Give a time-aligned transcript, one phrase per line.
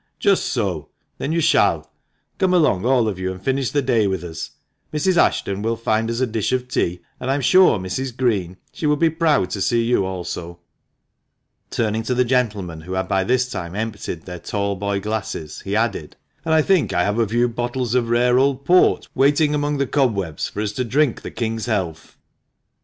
[0.17, 0.89] Just so!
[1.19, 1.91] Then you shall.
[2.39, 4.49] Come along, all of you, and finish the day with us.
[4.91, 5.15] Mrs.
[5.15, 6.61] Ashton will find us a 302 THE MANCHESTER MAN.
[6.61, 8.17] dish of tea, and I am sure, Mrs.
[8.17, 10.57] Green, she will be proud to see you also."
[11.69, 16.15] Turning to the gentlemen, who had by this time emptied their talboy glasses, he added,
[16.43, 19.85] "And I think I have a few bottles of rare old port waiting among the
[19.85, 22.17] cobwebs for us to drink the King's health."